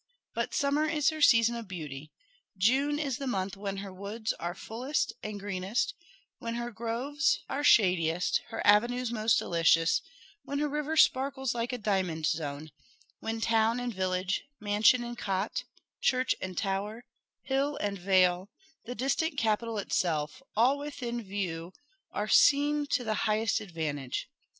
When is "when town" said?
13.19-13.79